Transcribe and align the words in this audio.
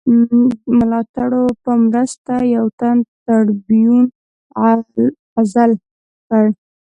ملاتړو 0.77 1.43
په 1.63 1.71
مرسته 1.85 2.33
یو 2.55 2.65
تن 2.79 2.97
ټربیون 3.25 4.01
عزل 5.39 5.71
کړ. 6.29 6.45